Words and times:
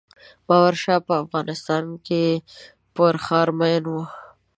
بابر 0.47 0.73
شاه 0.83 1.01
په 1.07 1.13
افغانستان 1.23 1.83
کې 2.05 2.23
پر 2.95 3.13
ښار 3.25 3.49
مین 3.59 3.83
و. 3.89 3.95